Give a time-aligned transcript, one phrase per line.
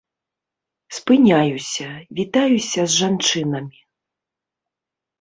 [0.99, 1.87] Спыняюся,
[2.21, 3.77] вітаюся з жанчынамі.